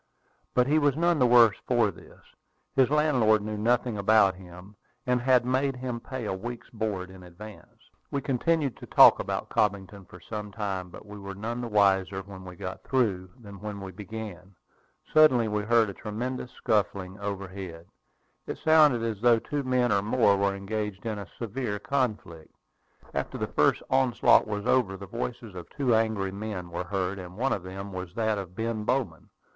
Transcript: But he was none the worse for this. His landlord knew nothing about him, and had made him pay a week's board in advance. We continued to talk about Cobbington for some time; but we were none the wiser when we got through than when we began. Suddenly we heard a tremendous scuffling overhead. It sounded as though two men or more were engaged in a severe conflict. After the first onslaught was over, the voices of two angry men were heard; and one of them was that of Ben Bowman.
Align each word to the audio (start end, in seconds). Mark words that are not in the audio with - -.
But 0.55 0.65
he 0.65 0.79
was 0.79 0.95
none 0.97 1.19
the 1.19 1.27
worse 1.27 1.57
for 1.67 1.91
this. 1.91 2.21
His 2.75 2.89
landlord 2.89 3.43
knew 3.43 3.55
nothing 3.55 3.99
about 3.99 4.33
him, 4.33 4.75
and 5.05 5.21
had 5.21 5.45
made 5.45 5.75
him 5.75 5.99
pay 5.99 6.25
a 6.25 6.33
week's 6.33 6.71
board 6.71 7.11
in 7.11 7.21
advance. 7.21 7.87
We 8.09 8.19
continued 8.19 8.77
to 8.77 8.87
talk 8.87 9.19
about 9.19 9.49
Cobbington 9.51 10.05
for 10.07 10.19
some 10.19 10.51
time; 10.51 10.89
but 10.89 11.05
we 11.05 11.19
were 11.19 11.35
none 11.35 11.61
the 11.61 11.67
wiser 11.67 12.23
when 12.23 12.45
we 12.45 12.55
got 12.55 12.83
through 12.83 13.29
than 13.39 13.59
when 13.59 13.79
we 13.79 13.91
began. 13.91 14.55
Suddenly 15.13 15.47
we 15.47 15.61
heard 15.61 15.87
a 15.87 15.93
tremendous 15.93 16.49
scuffling 16.51 17.19
overhead. 17.19 17.85
It 18.47 18.57
sounded 18.57 19.03
as 19.03 19.21
though 19.21 19.37
two 19.37 19.61
men 19.61 19.91
or 19.91 20.01
more 20.01 20.35
were 20.35 20.55
engaged 20.55 21.05
in 21.05 21.19
a 21.19 21.29
severe 21.37 21.77
conflict. 21.77 22.51
After 23.13 23.37
the 23.37 23.45
first 23.45 23.83
onslaught 23.91 24.47
was 24.47 24.65
over, 24.65 24.97
the 24.97 25.05
voices 25.05 25.53
of 25.53 25.69
two 25.69 25.93
angry 25.93 26.31
men 26.31 26.71
were 26.71 26.85
heard; 26.85 27.19
and 27.19 27.37
one 27.37 27.53
of 27.53 27.61
them 27.61 27.93
was 27.93 28.15
that 28.15 28.39
of 28.39 28.55
Ben 28.55 28.83
Bowman. 28.83 29.29